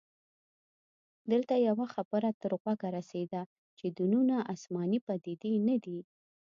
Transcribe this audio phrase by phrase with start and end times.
[1.31, 3.41] دلته يوه خبره تر غوږه رسیده
[3.77, 5.99] چې دینونه اسماني پديدې نه دي